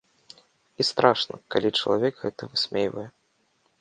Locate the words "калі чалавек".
1.55-2.15